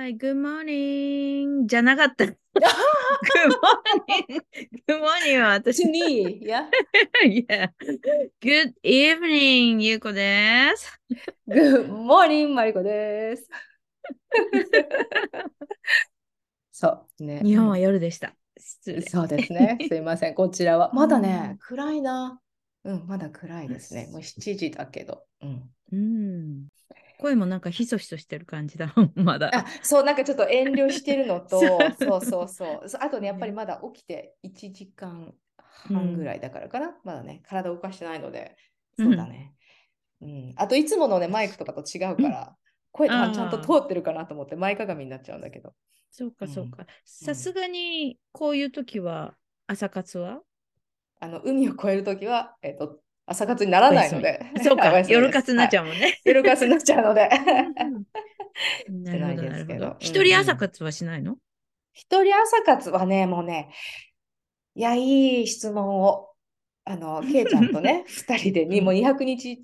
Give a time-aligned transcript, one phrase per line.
[0.00, 1.66] Hi, good morning.
[1.66, 2.24] じゃなかった。
[2.24, 2.34] good morning.
[4.88, 6.70] Good morning は私 To me, yeah.
[7.22, 7.70] yeah.
[8.40, 10.98] Good evening, ゆうこです。
[11.46, 13.46] Good morning, マリコです。
[16.72, 17.42] そうね。
[17.44, 18.34] 日本は夜でした。
[18.56, 19.02] 失礼。
[19.02, 19.76] そうですね。
[19.86, 20.34] すいません。
[20.34, 20.90] こちらは。
[20.94, 22.40] まだね、暗いな。
[22.84, 24.08] うん、まだ暗いですね。
[24.10, 25.26] もう7時だけど。
[25.42, 25.70] うん。
[25.92, 26.69] うん。
[27.20, 28.92] 声もなんかひそひそしてる感じだ。
[29.14, 29.52] まだ。
[29.52, 36.96] あ、そう、なんかちょっと遠慮してるのと、 そうそうそうあとね、やっぱりまだ起きて1時間半ぐらいだからかな。
[37.04, 38.56] まだね、体動かしてないので、
[38.94, 39.54] そうだね。
[40.22, 40.54] うん。
[40.56, 42.56] あと、いつものね、マイクとかと違うから、
[42.92, 45.74] 声ちゃんちゃんと通ってるかなと思って、前かがみになっちゃうんだけど。
[46.10, 46.86] そうか、そうか。
[47.04, 50.42] さすがにこういう時は朝活は？
[51.20, 54.44] あの、海を越えるときは、えっと、朝活にならないので。
[54.64, 55.86] そうか、夜活になっちゃう。
[55.86, 56.20] もんね。
[56.24, 57.28] 夜活になっちゃうので。
[58.88, 59.96] なるほど、なるほど。
[60.00, 61.38] 一うん人朝活はしないの？
[61.92, 63.70] 一人朝活はね、もうね、
[64.74, 66.28] いや、いい質問を、
[66.84, 69.62] あの、ケイちゃんとね、 二人でに、もう200日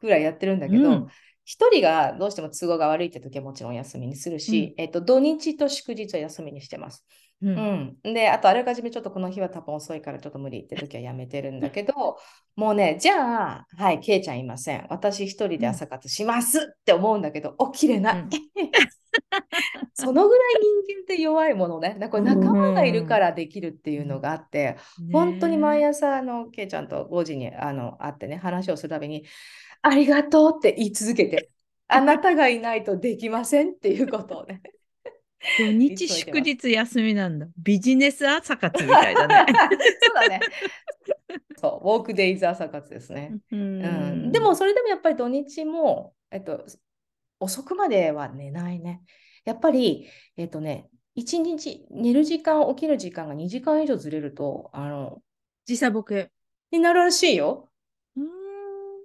[0.00, 1.06] ぐらいやってるんだけどうん、
[1.44, 7.06] 一人がどうしても都合が悪いって時はもちろん休みにするし、えっと、土日と祝日は休みにしてます。
[7.42, 7.48] う。
[7.48, 8.14] うんん。
[8.14, 11.92] で、あと、あらかじめちょっとこの日は多分遅いからちょっと無理って時はやめてるんだけど、
[12.56, 14.86] もうね、じゃあ、はい、ケイちゃんいません。
[14.88, 18.20] 私一人で朝活しますって思うんだけど、起きれない。
[18.20, 18.30] うん
[19.94, 20.54] そのぐらい
[20.86, 21.96] 人間って弱いものね。
[22.10, 24.76] これ仲間がいるからできるっていうのがあって、
[25.12, 29.24] 本当に毎ね朝、あの、ケイちゃんと5時にあの会ってね、話をするたびに、
[29.82, 31.50] ありがとうって言い続けて、
[31.88, 34.60] あなたがいないとできませんっていうことをね。
[35.56, 37.46] 土日祝日休みなんだ。
[37.58, 39.46] ビジネス朝活みたいだね。
[40.02, 40.40] そうだね。
[41.56, 43.38] そう、ウォークデイズ朝活ですね。
[43.50, 46.64] ううん、んでも、それでもやっぱり土日も、えっと、
[47.40, 49.02] 遅くまでは寝ないね。
[49.44, 55.22] やっぱり、えっとね、一日、寝る時間、起きる時間が2時間以上ずれると、あの、
[55.64, 56.30] 時差ボケ。
[56.70, 57.70] になるらしいよ。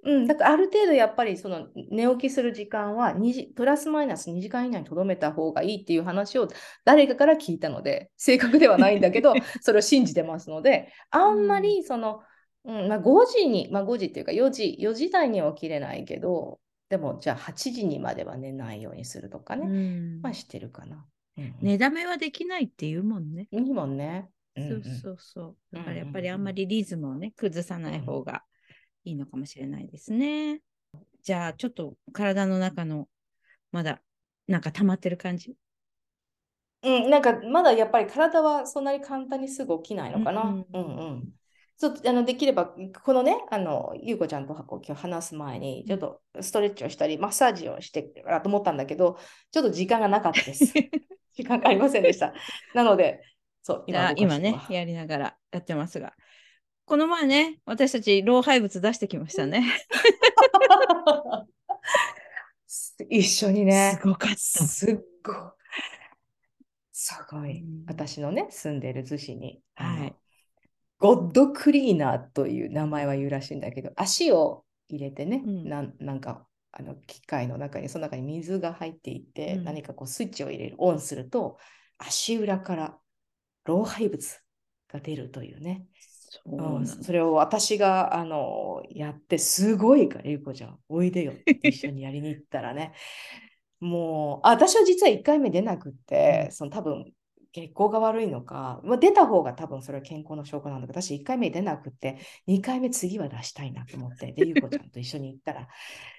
[0.02, 6.48] うーんうん、だからある程度やっぱりその寝起きする時間は2時、プラスマイナス2時間以内にとどめた方がいいっていう話を
[6.84, 12.20] 誰かから聞いたので、 正確ではないんだけど、 それを信じてますので、あんまりその、
[12.64, 21.06] うんまあ、5時に、まあ、5時っていうか4時、4時台には起きれないけど、でもじゃあ8時にまでは寝ないようにするとかね、うんまあしてるかな。
[21.38, 23.48] うん寝だめはできないっていうもんね。
[23.50, 24.28] いいもんね。
[24.56, 25.76] うんそううんそうそう。
[25.76, 28.44] だからやっぱりあんまりリズムをね、崩さない方が
[29.04, 30.60] いいのかもしれないですね。
[31.22, 33.08] じゃあちょっと体の中の
[33.70, 34.00] まだ
[34.46, 35.54] なんか溜まってる感じ？
[36.82, 40.42] うん、なんかまだやっぱり体はそんなに簡単にすぐ起きないのかな？
[40.42, 41.28] うんうんうん。
[41.78, 49.18] ちょっとあのできれば、このね、あの、ゆうこちゃんと今日話す前に、ちょっとストレッチをしたり、マッサージをしてからと思ったんだけど、
[49.50, 50.72] ちょっと時間がなかったです。
[51.34, 52.34] 時間がありませんでした。
[52.74, 53.24] なので、
[53.62, 56.14] そう、じゃあ動か今ねやりながらやってますが。
[56.92, 59.64] この前ね、私たち老廃物出してきましたね。
[63.08, 64.36] 一緒にねす、ごかった。
[64.36, 65.36] すっごい。
[66.92, 67.86] すごいうん。
[67.86, 70.14] 私のね、住んでる逗子に、はい
[70.98, 81.56] ゴッドクリーナーという名前は言うらしいんだけど、足を入れてね、うんなんなんかあの機械の中に、その中に水が入っていて、うん何かこうスイッチを入れる、オンすると、
[81.96, 82.98] 足裏から
[83.64, 84.38] 老廃物
[84.88, 85.86] が出るというね。
[86.32, 91.34] そうそれを私があのやって、すごいから、ゆうこちゃん、おいでよ。
[91.62, 92.92] 一緒にやりに行ったらね、
[93.80, 97.12] もう、あ私は実は1回目出なくって、その多分
[97.52, 102.16] 血行が悪いのか、まあ、出た方が多分それは健康の証拠なんだけど、私1回目出なくって、
[102.46, 105.68] 2回目次は出したいなと思って、で、ゆうこちゃんと一緒に行ったら、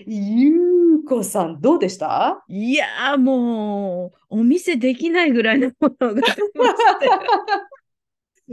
[0.06, 2.44] ゆうこさん、どうでした？
[2.48, 6.22] いやーもう、お見せできないぐらいのものが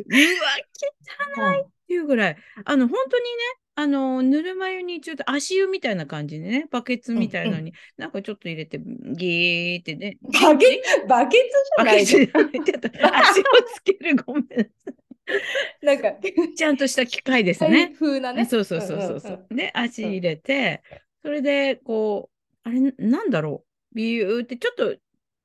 [0.08, 2.36] 汚いっていうぐらい。
[2.64, 3.28] あの、本当にね、
[3.74, 10.18] あの、ぬるま湯にちょっと足湯みたいな感じでね、バケツみたいなのに、なんかちょっと入れて、ギーってね。
[10.22, 11.44] バケバケツ
[11.76, 13.44] じゃバケないじゃんツじゃないちょっと足を
[13.74, 14.70] つける、ごめんなさ
[15.82, 16.54] なんか、い。
[16.54, 17.94] ちゃんとした機械ですね。
[17.98, 18.44] 風なね。
[18.44, 19.54] そうそうそうそうそんんんう。
[19.54, 20.82] で、足入れて、
[21.22, 22.30] それで、こ
[22.64, 23.94] う、あれ、なんだろう。
[23.94, 24.96] ビューって、ちょっと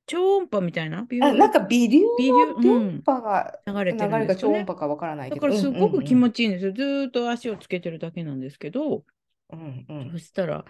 [0.06, 1.06] 超音波みたいな？
[1.22, 4.54] あなんか微流微の電波が流れてる流れがんですよね。
[4.56, 5.46] 超音波かわからないけど。
[5.46, 6.72] だからすごく気ち持ちいいんですよ。
[6.72, 9.02] ずーっと足をつけてるだけなんですけど、
[9.52, 10.64] うんうんそしたら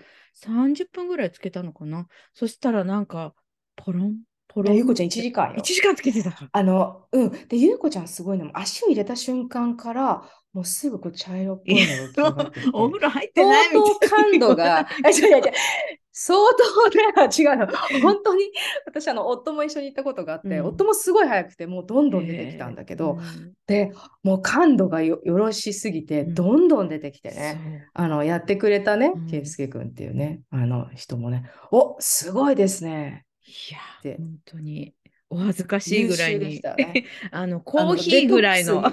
[0.44, 2.06] 30分ぐらいつけたのかな？
[2.34, 3.34] そしたらなんか、
[3.76, 4.16] ポロン、
[4.48, 4.76] ポロン。
[4.76, 5.62] ゆうこちゃん1時間よ1。
[5.62, 6.32] 時間つけてた。
[6.50, 7.30] あの、うん。
[7.48, 10.22] で、ゆうこちゃんすごいのも、足を入れた瞬間から、
[10.56, 11.86] もうすぐこう茶色っぽい
[12.16, 14.88] のがお風呂入ってないみたい相当感度が、
[16.18, 17.66] 相当ね、違うの。
[18.00, 18.44] 本当に、
[18.86, 23.92] 私、あの、夫も一緒に行ったことがあって、うん、夫もすごい早くて、もうどんどん出てきたんだけど、えーうん、で、
[24.22, 27.60] もう感度がよろしすぎて、どんどん出てきてね、
[27.94, 28.00] う。
[28.00, 33.26] ん、あの、やってくれたね、圭介君っていうね、あの人もね、おすごいですね。
[33.46, 34.94] いや、本当に。
[35.28, 38.84] お恥ずかしいぐらいに、ね、 あのコーヒーぐらいの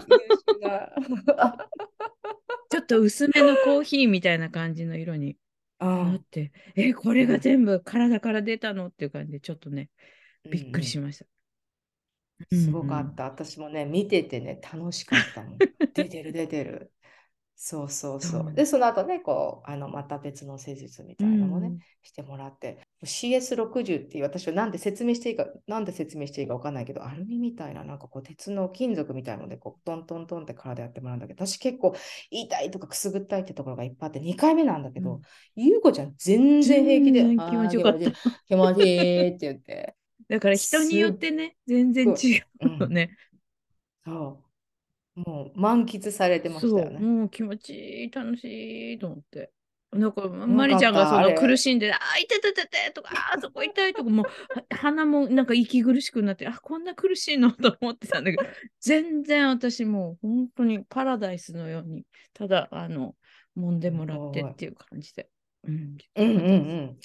[2.69, 5.37] ちょっと薄めのコーヒーみたいな感じの色に
[5.79, 9.89] なって、え、これが全部体から出たのっていう感じで、ちょっとね、
[10.49, 11.25] びっくりしました。
[12.51, 13.25] すごかった。
[13.25, 15.57] 私もね、見ててね、楽しかったもん。
[15.93, 16.92] 出てる、出てる。
[17.65, 18.53] そうそうそう。
[18.53, 31.95] で、その後ね、こう、あの、また別の施術みたいなのもね、うん、してもらって、CS60 っていう、私はなんで説明していいか、なんで説明していいか分かんないけど、アルミみたいな、なんかこう、鉄の金属みたいなので、こう、トントントンって体やってもらうんだけど、私結構、
[32.31, 35.21] 痛いとかくすぐったいってところがいっぱいあって、2回目なんだけど、うん、
[35.55, 38.11] ゆうこちゃん全然平気で、気持ちよかった。
[38.45, 39.95] 気持ちいいって言って。
[40.27, 43.15] だから人によってね、全然違うのね。
[44.05, 44.42] うん、そう。
[45.15, 46.99] もう満喫されてましたよね。
[46.99, 49.51] もう気持ちいい、楽しいと思って。
[49.91, 54.25] なんか、まりちゃんがその苦しんで、あ、痛てててとか、あそこ痛いとか、もう
[54.75, 58.43] 鼻もなんか息苦しくなって、あ、こんな苦しいのと思ってたんだけど、
[58.79, 63.15] 全然私もう本当にパラダイスのように、ただ、あの、
[63.55, 65.29] 揉んでもらってっていう感じで。
[65.65, 66.51] うん、うんうんう
[66.85, 66.97] ん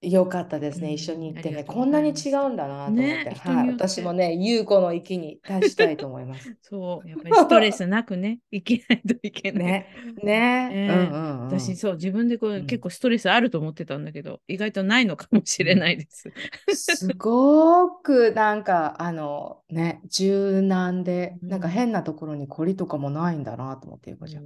[0.00, 6.56] よかったですね、一緒に行ってね、こんなに違うんだなと思って、ね、はい、私もね、優子の域に達したいと思います。
[6.62, 9.64] そう、やっぱりストレスなくね、いけないといけない。
[9.64, 9.86] ね、
[10.22, 16.30] ね、うんうん、私、そう、自分でこう、うん、結構ストレスあると思ってたんだけど、意外とないのかもしれないです。
[16.74, 24.44] すごくなんか、あの、ね、柔軟で、なんか変なところに凝りとかもないんだなと思って、ゆこちゃん。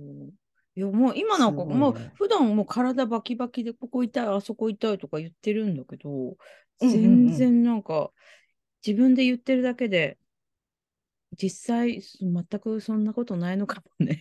[0.75, 6.37] いや、もう今なんか、もう普段もう体バキバキでここ痛い、あそこ痛いとか言ってるんだけど、
[6.81, 8.11] 全然なんか
[8.85, 10.19] 自分で言ってるだけで、
[11.41, 14.21] 実際全くそんなことないのかもね。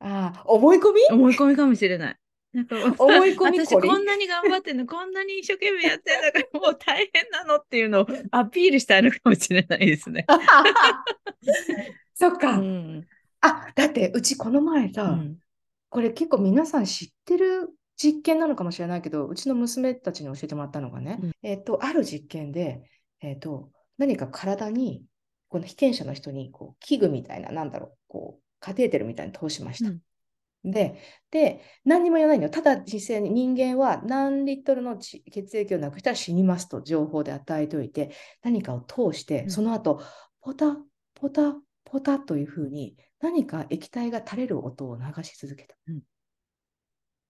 [0.00, 1.00] ああ、思い込み？
[1.10, 2.16] 思い込みかもしれない。
[2.52, 10.26] なんか 思い込み私こんなに頑張ってんの、こんなに一生懸命やってんだからもう大変なのっていうのをアピールしたいのかもしれないですね。
[12.14, 12.58] そっか。
[12.58, 13.06] うん
[13.42, 15.36] あ、だってうちこの前さ、うん、
[15.90, 22.82] これ結構皆さん知ってる実験なのかもしれないけど、うちの娘たちに教えてもらったのがね、うん、えっ、と、ある実験で、
[23.20, 25.04] えっ、と、何か体に、
[25.48, 29.90] この被験者の人にこう器具みたいな、なんだろう、こう、カテーテルみたいに通しました。
[29.90, 30.00] うん
[30.64, 30.96] で、
[31.30, 32.50] で、何にも言わないのよ。
[32.50, 35.20] ただ実際に人間は何リットルの血
[35.58, 38.12] 液をなくしたら死にますと情報で与えておいて、
[38.42, 40.00] 何かを通して、その後、
[40.40, 40.76] ポタ、
[41.14, 41.56] ポタ、
[41.92, 45.76] ポタというふうに何か液体が垂れる音を流し続けた。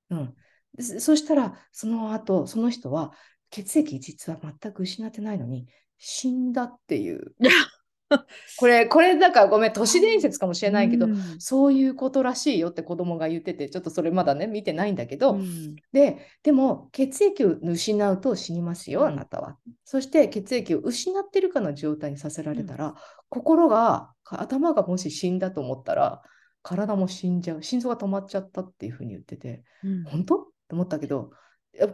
[0.08, 0.36] うん、
[0.78, 3.12] うん、そしたら、その後、その人は
[3.50, 5.66] 血液実は全く失ってないのに
[5.98, 7.34] 死んだっていう。
[8.58, 19.58] これ、これだからごめん、都市伝説かもしれないけど、うん、そういうことらしいよって子供が言ってて、ちょっとそれまだね、見てないんだけど、うん、で、でも血液を失うと死にますよ、あなたは。
[19.84, 22.94] そして血液を失ってるかの状態にさせられたら、
[23.28, 26.22] 心が、頭がもし死んだと思ったら、
[26.62, 29.64] 体も死んじゃう、心臓が止まっちゃったっていうふうに言ってて、
[30.06, 30.36] 本当？
[30.36, 31.30] って思ったけど、
[31.78, 31.84] 疲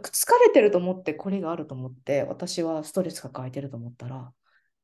[0.45, 4.31] れてると思って、これがあると思って、私はストレス抱えてると思ったら、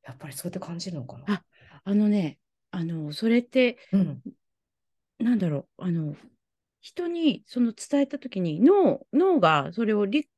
[0.06, 1.24] やっぱりそうやって感じるのかな。
[1.34, 1.44] あ、
[1.84, 2.38] あのね、
[2.70, 4.22] あの、それって、うん、
[5.18, 6.14] なんだろう、あの、
[6.80, 10.28] 人にその伝えたときに脳、脳がそれを理、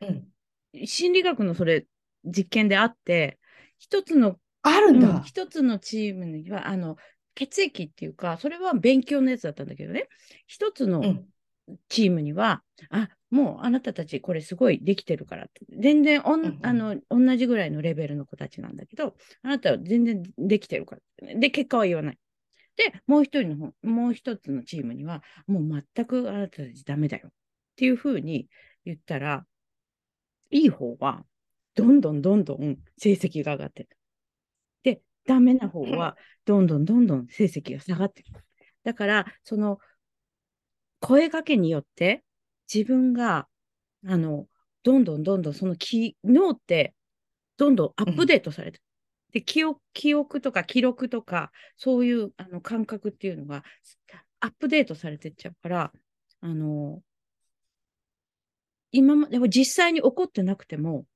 [0.00, 1.86] うん、心理学のそれ
[2.24, 3.38] 実験であって、
[3.78, 6.96] 一つの、あるんだ、うん、一つのチームには、あの、
[7.34, 10.08] 血液っていうか、それは勉強のやつだったんだけどね、
[10.46, 11.24] 一つの
[11.88, 15.64] チームには、あ、もうあなたたちこれすごいできてるからって。
[15.80, 21.34] 全然おん、うんうん、あの同じぐらいのレベルの子たちなんだけど、あなたは全然できてるから。
[21.40, 22.18] で、結果は言わない。
[22.76, 27.28] で、もう一人の方、もう一つのチームには、もう全くあなたたちダメだよ。
[27.28, 27.30] っ
[27.76, 28.48] ていうふうに
[28.84, 29.46] 言ったら、
[30.50, 31.24] いい方は、
[31.74, 33.88] どんどんどんどん成績が上がってる。
[34.82, 38.28] で、ダメな方は、どんどんどんどん成績が下がってる。
[38.84, 39.78] だから、その、
[41.00, 42.22] 声かけによって、
[42.72, 43.48] 自分が、
[44.06, 44.46] あの、
[44.82, 46.94] どんどんどんどんその機能って
[47.56, 48.80] どんどんアップデートされて、う
[49.30, 53.62] ん、で記憶、記憶とか記録とか、そういうあの感覚っていうのが
[54.40, 55.92] アップデートされてっちゃうから、
[56.40, 57.00] あの、
[58.90, 61.06] 今まで実際に起こってなくても、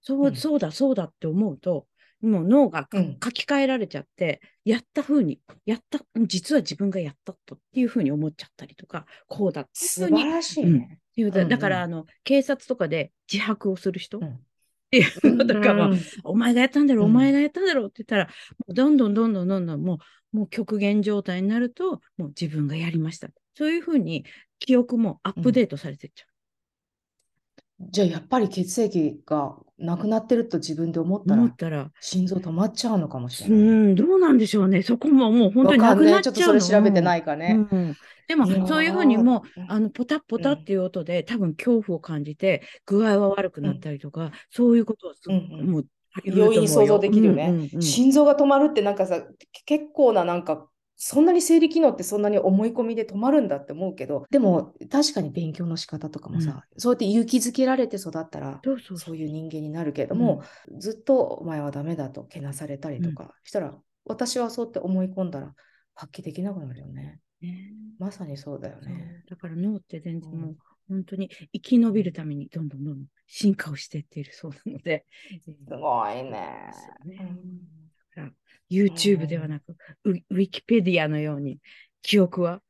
[0.00, 1.86] そう、うん、そうだ、そうだって思うと、
[2.20, 14.20] もう脳が、うん、書き換えられちゃって、やったふうに、やった、実は自分がやったとっていうふうに思っちゃったりとか、こうだって素晴らしい、ね、いうだだから、あの、警察とかで自白をする人、っ
[14.90, 15.90] ていうのとかも、
[16.24, 18.28] お前がやったんだろう、お前がやったんだろうって言ったら、
[18.68, 19.98] どんどんどんどんどんどんも
[20.32, 23.28] う、もう極限状態になると、もう自分がやりました。
[23.56, 24.24] そういうふうに
[24.58, 26.33] 記憶もアップデートされてっちゃう。
[27.80, 31.90] じゃあやっぱり血液がなくなってると自分で思ったら、思ったら。
[32.00, 33.58] 心臓止まっちゃうのかもしれない。
[33.58, 34.82] うん、どうなんでしょうね。
[34.82, 36.36] そこももう本当になくなっちゃうの。
[36.36, 37.66] ね、ちょっとそれ調べてないかね。
[37.70, 37.96] うん、
[38.28, 45.86] でも、そういうふうにもう、あの、ポタポタっていう音で、多分恐怖を感じて、具合は悪くなったりとか、そういうことはす、もう、
[46.22, 49.22] 容易に想像できるよね、心臓が止まるってなんかさ、
[49.64, 50.68] 結構ななんか
[51.06, 58.58] そんなに生理機能ってそんなに思い込みで止まるんだって思うけど、でも確かに勉強の仕方とかもさ、うん、そうやって勇気づけられて育ったら、
[58.96, 63.74] そういう人間になるけれども、うん、ずっとお前はダメだとけなされたりとかしたら、うん、
[64.06, 65.52] 私はそうって思い込んだら
[65.94, 67.20] 発揮できなくなるよね。
[67.42, 67.74] ね。
[67.98, 69.24] まさにそうだよね。
[69.28, 70.56] だから脳って全然もう、
[70.88, 75.04] 本当に生き延びるためにどんどんどんどん進化をしていっているそうなので。
[75.44, 76.72] すごいね。
[77.04, 77.36] ね
[78.70, 81.58] YouTube ではなく、ウィキペディアのように、
[82.02, 82.62] 記憶は、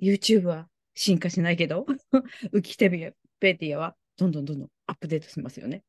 [0.00, 1.86] YouTube は進化しないけど、
[2.52, 5.82] ウィキペディアはどんどんどんどんアップデートしますよね。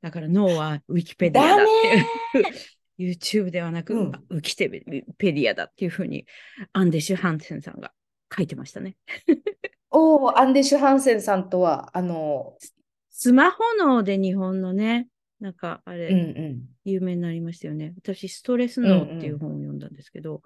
[0.00, 1.66] だから脳はウィキペディアだっ
[2.32, 2.44] ていう。
[2.98, 6.26] YouTube ではなく、うん、ウィキペディアだっていうふうに、
[6.72, 7.92] アンデシュ・ハンセンさんが
[8.34, 8.96] 書いてましたね。
[9.90, 12.56] おお、アンデシュ・ハンセンさんとは、あの、
[13.10, 15.08] スマホ脳で日本のね、
[15.42, 17.94] なんかあれ、うんうん、有名になりましたよね。
[17.96, 20.40] 私、ストレス脳っていう本を読んだんですけど。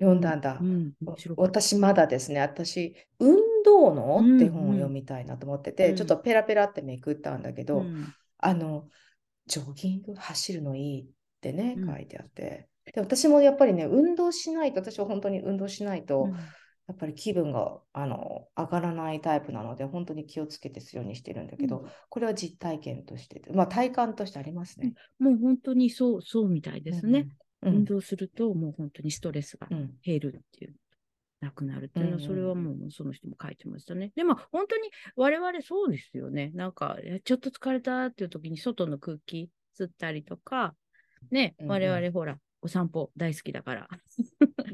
[0.00, 0.92] 読んだんだ、うん、
[1.36, 8.88] 私まだですね、私、運動脳って本を読みたいなと思ってて、うんうん、ちょっとペラペラってめくったんだけど、うん、あの、
[9.46, 11.06] ジョギング走るのいいっ
[11.40, 12.68] てね、書いてあって。
[12.92, 16.28] で私もやっぱりね、運動しないと、私は本当に運動しないと、
[16.90, 24.94] やっぱり気分があの上がらないタイプなので、本当に気をつけてするようにしてるんだけど、うん、これは実体験として、まあ、体感としてありますね。
[25.20, 27.28] もう本当にそうそうみたいですね。
[27.62, 29.68] うん、運動すると、もう本当にストレスが
[30.04, 30.74] 減るっていう、
[31.40, 34.10] なくなるっていうのは、それはもうその人も書いてましたね。
[34.16, 36.50] でも本当に我々そうですよね。
[36.54, 40.74] なんか、ちょっと疲れたっていう時に外の空気吸ったりとか、
[41.30, 43.88] ね、我々ほら、お散歩大好きだから。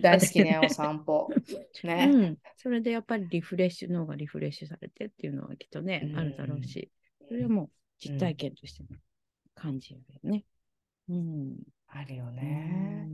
[0.01, 1.29] 大好きね、お散歩。
[1.85, 2.39] ね、うん。
[2.57, 6.91] それでやっぱりリフレッシュ、脳がリフレッシュされてっていうのはきっとね、あるだろうし、
[7.29, 8.99] それはもう実体験としての
[9.55, 10.45] 感じるよね。
[11.09, 11.57] うん。
[11.89, 13.09] あるよね。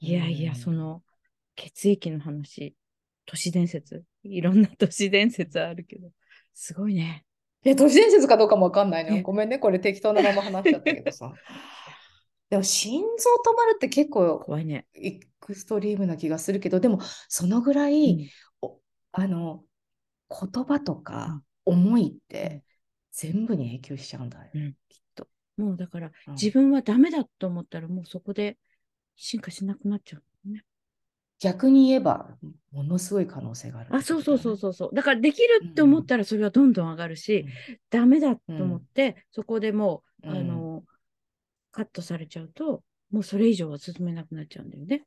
[0.00, 1.02] いやいや、その
[1.56, 2.76] 血液の話、
[3.26, 6.10] 都市伝説、いろんな都市伝説あるけど、
[6.54, 7.24] すごいね。
[7.64, 9.20] いや、都市伝説かどうかもわかんないの。
[9.22, 11.32] ごめんね、これ適当なまま話しちゃったけどさ。
[12.50, 14.86] でも心臓止まるって結構怖いね。
[14.94, 18.30] エクストリームな気がするけど、でもそのぐらい、
[18.62, 18.70] うん、
[19.12, 19.64] あの
[20.30, 22.64] 言葉とか思いって
[23.12, 25.28] 全部に影響しちゃうんだよ、うん、きっと。
[25.56, 28.56] もうだから、うん、自分はダメだと思ったらもうそこで
[29.16, 30.62] 進化しなくなっちゃう、ね。
[31.40, 32.36] 逆に言えば、
[32.72, 34.94] ものすごい可能性がある、ね、あ、そうそうそうそうそう。
[34.94, 40.82] だからできるって思ったらそれはどんどん上がるし、うん、ダメだと思って、そこでもう、あの、
[41.70, 45.04] カットされちゃうと、もうそれ以上は進めなくなっちゃうんだよね。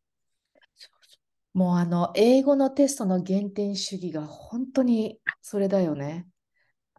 [0.75, 1.17] そうそ
[1.53, 6.27] うもうあの、英語のテストの減点主義が本当にそれだよね。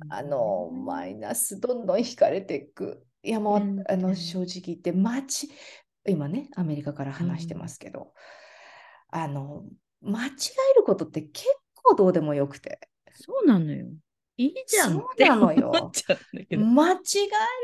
[0.09, 3.07] あの、マイナスどんどん引かれていく。
[3.23, 5.49] いやもう、あの正直言って、街、
[6.07, 8.13] 今ね、アメリカから話してますけど、
[9.13, 9.65] うん、あの、
[10.03, 12.81] 間違えることって結構どうでもよくて。
[13.13, 13.87] そうなのよ。
[14.37, 15.55] いいじゃんって思っ
[15.93, 16.65] ちゃうんだけど。
[16.65, 16.97] 間違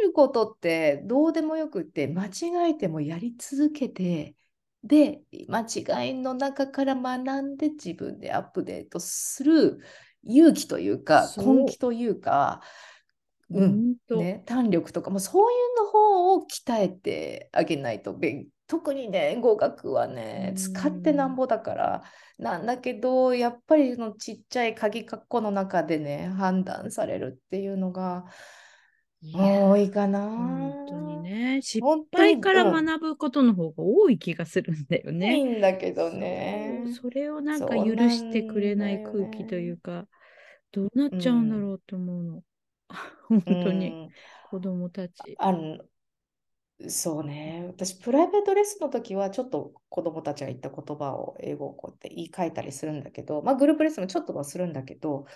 [0.02, 4.34] えることってどうでもよくって間違えてもやり続けて
[4.84, 9.80] で間違いの中から学んで自分でアップデートする
[10.24, 12.60] 勇気というか根気というか
[13.50, 22.02] うんね、胆力とかもそういうの方を鍛えてあげないと勉特にね語学はね使ってなんぼだから
[22.38, 28.26] なんだけどやっぱりのちっちゃい鍵括弧の中でね判断されるっていうのが
[29.34, 30.28] 多いかな。
[30.28, 31.80] 本当にね失
[32.12, 35.38] 敗から学ぶことの方が多い気がするんだよね。
[35.38, 37.08] いいんだけどねそ。
[37.10, 40.06] れをなんか許してくれない空気というか
[40.72, 42.42] どうなっちゃうんだろうと思うの。
[43.28, 44.10] 本当に、
[44.50, 45.14] 子供たち。
[45.38, 45.78] あの
[46.86, 47.64] そうね。
[47.68, 55.26] 私、プライベートレッスンの時は、ちょっと子供たちが言った言葉を英語をこうやって言い換えたりするんだけど、まあ、グループレッスンもちょっとはするんだけど、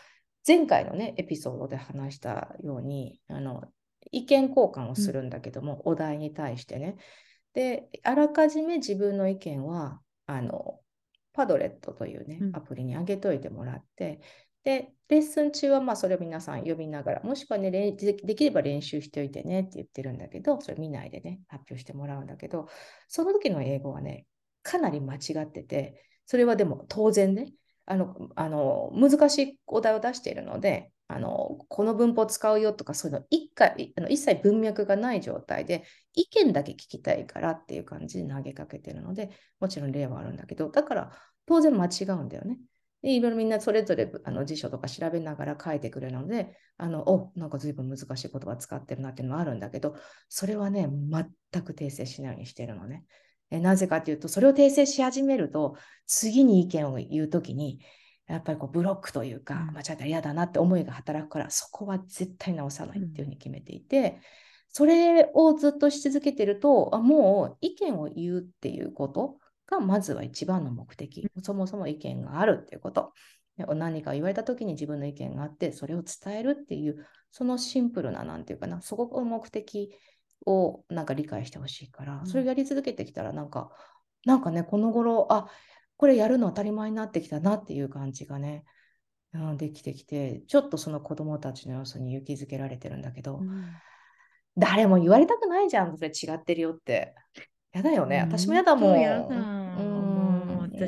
[0.47, 3.65] 前回のね、エピソードで話したように、あの
[4.13, 6.97] 意見交換をするんだけども、うん、お題に対してね。
[7.55, 10.81] で、あらかじめ自分の意見は、あの、
[11.33, 14.21] パドレットというね、アプリに上げといてもらって、
[14.65, 17.95] で、レッスン中はまあそれを皆さん読みながら、もしくはね、で
[18.35, 22.69] きれば練習しておいてねって言ってるんだけど、それ見ないでね、発表してもらうんだけど、
[23.09, 24.27] その時の英語はね、
[24.63, 27.53] かなり間違ってて、それはでも当然ね、
[27.85, 41.11] あのあの難しいお題を出しているので、あのこの文法使うよとか、そういうの一回あの一切文脈がない状態で、意見だけ聞きたいからっていう感じで投げかけてるので、もちろん例はあるんだけど、だから
[41.47, 42.59] 当然間違うんだよね。
[43.03, 49.97] でいろいろみんなそれぞれあの辞書とか調べながら書いてくれるので、あのおなんか随分難しい言葉使ってるなっていうのもあるんだけど、
[50.29, 53.05] それはね、全く訂正しないようにしてるのね。
[53.51, 57.81] えなぜかというと、それを訂正し始めると、次に意見を言うときに、
[58.27, 64.21] やっぱりこうブロックというか、間違えたら嫌だなって思いが働くから、そこは絶対直さないっていうふうに決めていて、
[64.69, 69.39] それをずっとし続けてると、あもう意見を言うっていうこと
[69.73, 71.29] がまずは一番の目的。
[71.43, 73.13] そもそも意見があるっていうこと。
[73.57, 79.95] 何か言われた時に自分の意見があって、それを伝えるっていう、そのシンプルな、なんていうかな、そこが目的
[80.47, 83.71] をなんか理解してほしいから、それをやり続けてきたら、なんか、
[84.25, 85.49] なんかね、この頃、あ
[85.97, 88.65] これやるの当たり前になってきたなっていう感じがね、
[89.35, 93.67] うん、できてきて、ちょっとその子供たちの様子に勇気づけられてるんだけど、うん、
[94.57, 97.15] 誰も言われたくないじゃん、それ違ってるよって。
[97.73, 98.21] やだよね。
[98.21, 98.93] 私もやだもん。
[98.93, 98.97] うん、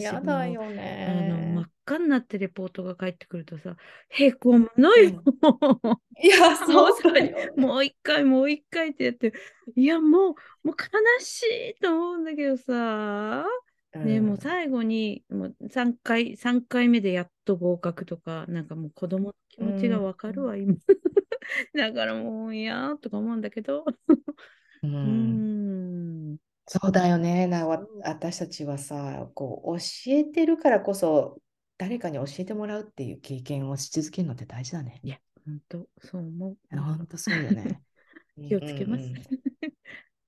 [0.00, 1.06] 私やだよね。
[1.08, 3.76] あの真っ赤になってレポートが返ってくるとさ、
[4.08, 5.22] へこむのよ。
[6.22, 9.32] いや、そうだよ、もう一回、もう一回ってやって、
[9.76, 10.76] いや、もう、もう悲
[11.20, 13.44] しいと思うんだけどさ、
[13.94, 20.74] ね、もう最後にもう3回、3回目でやっと合格とか、なんかもう子供の気持ちがわかるわ、今。
[21.74, 23.84] だからもう嫌とか思うんだけど。
[24.82, 26.36] うん、
[26.66, 27.66] そうだよねな。
[27.66, 31.38] 私たちはさ、こう教えてるからこそ、
[31.76, 35.00] 誰かに教えてもらうっていう経験をし続けるのって大事だね。
[35.02, 36.56] いや、本当そう思う。
[36.71, 37.80] 本当そうよね。
[38.49, 39.04] 気をつけます。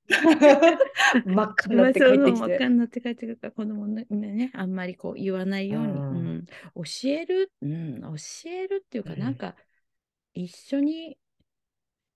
[1.27, 2.33] 真っ赤になって帰ってきて。
[2.33, 6.45] 真っ赤になって帰ってくるから、子供ね、ね、あんまりこう言わないように、うん、うん、
[6.75, 9.57] 教える、うん、教えるっていうか、うん、なんか
[10.35, 11.19] 一緒に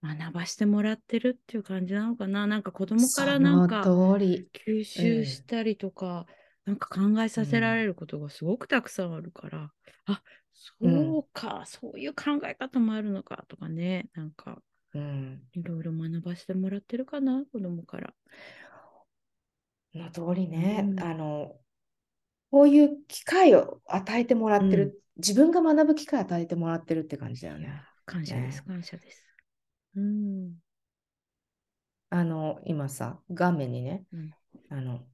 [0.03, 2.47] 学ばしてもらってるっていう感じなのかな？
[2.47, 6.27] なんか子供からなんか吸収したりとか、
[6.67, 9.71] うん、なんか考えさせられることがすごくたくさんあるから、
[10.07, 14.59] あそうか、そういう考え方もあるのかとかね、なんか。
[14.93, 18.13] うん、いろいろ学ばせてもらってるかな、子供から。
[19.95, 21.55] の通りね、うん、あの、
[22.51, 27.81] こういう機会を与えてもらってる、うん、自分が学ぶ機会を与えてもらってるって感じだよね。
[28.05, 29.25] 感謝です、ね、感謝です。
[29.95, 30.55] うん。
[32.11, 34.05] あの、今さ、画面にね、
[34.69, 35.07] あの、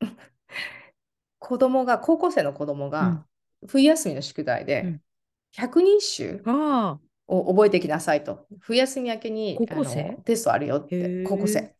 [1.38, 3.24] 子供が、高校生の子供が、
[3.66, 5.00] 冬休みの宿題で、
[5.52, 6.40] 百人一首
[7.26, 8.46] を覚えてきなさいと。
[8.60, 10.18] 冬休み明けに高校生？
[10.24, 11.74] テストあるよって、高校生、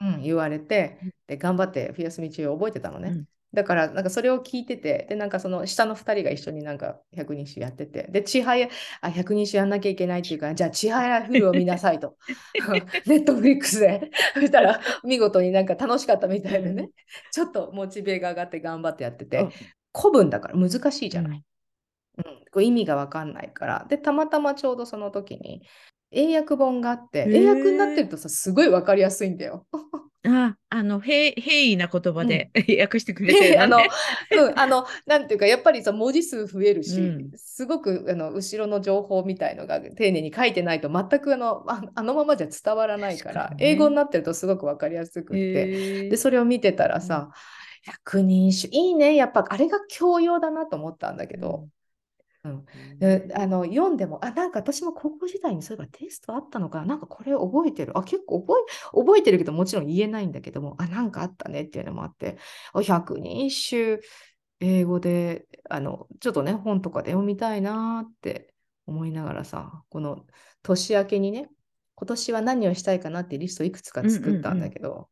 [0.00, 3.10] うん、言われて、で、頑張って冬休み中覚えてたのね。
[3.10, 8.68] うん、だから、なんかそれを聞いてて、で、なんかその下の2人が一緒になんか百人一首やってて、で、ちはや、
[9.02, 12.16] あ、百人一首やんなきゃいけないっていうから、じゃあ、ちはやフルを見なさいと。
[13.06, 14.10] ネットフリックスで。
[14.34, 16.88] そしたら、見事になんか楽しかったみたいでね、
[17.30, 19.48] ちょっとモチベが上がって頑張ってやってて、
[19.94, 21.44] 古文だから難しいじゃない。
[22.18, 23.86] うん、こう意味が分かんないから。
[23.88, 25.62] で、たまたまちょうどその時に
[26.12, 29.66] 英訳本があって、英訳になってるとさ、すごい分かりやすいんだよ。
[30.24, 47.30] あ、あの、平易な言葉で、うん、 訳してくれてる、ね、あの、うん、あの、なんていうか、やっぱりさ、文字数増えるし、うん、すごく、あの、後ろの情報みたいのが丁寧に書いてないと、全くあの、ああのままじゃ伝わらないから、ね、英語になってるとすごく分かりやすくて、で、それを見てたらさ、
[47.84, 51.66] 百人一首、いいね、やっぱあれが教養だなと思ったんだけど、
[52.44, 52.66] うん、
[52.98, 57.96] であの読んでも、あ、なんか私も高校時代にそういえばテストあったのか、なんかこれ覚えてる。
[57.96, 62.38] あ、結構覚え覚えてるけど、もちろん言えないんだけども、あ、なんかあったねっていうのもあって、
[62.84, 64.02] 百人一首、
[64.60, 68.54] 英語で、あの、ちょっとね、本とかで読みたいなって
[68.86, 70.26] 思いながらさ、この
[70.62, 71.48] 年明けにね、
[71.94, 75.08] 今年は何をしたいかなってリストいくつか作ったんだけど、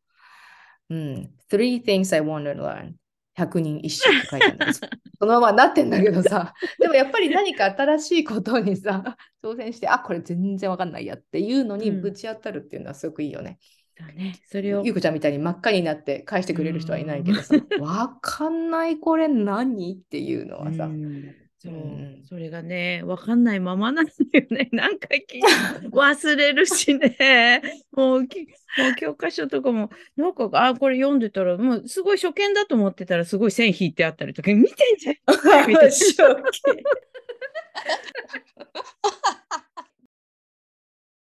[0.88, 2.94] うん、うんうん、Three things I want to learn.
[3.38, 4.80] 100人一首って書いてあるんです。
[5.18, 13.58] そのままなってんだけどさ、 でもやっぱり何か新しいことにさ、挑戦して、あ、これ全然わかんないやっていうのにぶち当たるっていうのはすごくいいよね。
[13.98, 14.82] うん、ね、それを。
[14.84, 19.94] ゆうこちゃんみたいに真っ赤になって返してくれる人はいないけどさ、わかんないこれ何？
[19.94, 24.70] っていうのはさ、うんそう、うん、それがね、わかんないままなんだよね。
[24.72, 25.46] 何回聞いて
[25.88, 27.60] 忘れるしね。
[27.92, 28.40] もうき、
[28.78, 35.16] もう教科書とかも、なんか、あ、これ読んでたら、もうすごい初見だと思ってたら、すごい線引いてあったりとか、見てんじゃん。
[35.68, 35.90] 見て